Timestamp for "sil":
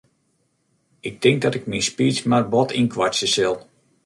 3.35-3.55